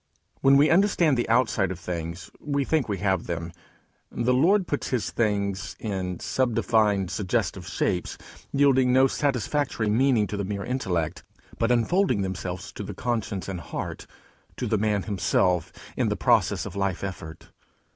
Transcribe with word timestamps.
When 0.39 0.57
we 0.57 0.71
understand 0.71 1.15
the 1.15 1.29
outside 1.29 1.69
of 1.69 1.77
things, 1.79 2.31
we 2.39 2.65
think 2.65 2.89
we 2.89 2.97
have 2.97 3.27
them: 3.27 3.51
the 4.11 4.33
Lord 4.33 4.65
puts 4.65 4.89
his 4.89 5.11
things 5.11 5.75
in 5.79 6.17
subdefined, 6.17 7.11
suggestive 7.11 7.67
shapes, 7.67 8.17
yielding 8.51 8.91
no 8.91 9.05
satisfactory 9.05 9.91
meaning 9.91 10.25
to 10.25 10.37
the 10.37 10.43
mere 10.43 10.65
intellect, 10.65 11.23
but 11.59 11.71
unfolding 11.71 12.23
themselves 12.23 12.71
to 12.71 12.83
the 12.83 12.95
conscience 12.95 13.47
and 13.47 13.59
heart, 13.61 14.07
to 14.57 14.65
the 14.65 14.79
man 14.79 15.03
himself, 15.03 15.71
in 15.95 16.09
the 16.09 16.17
process 16.17 16.65
of 16.65 16.75
life 16.75 17.03
effort. 17.03 17.51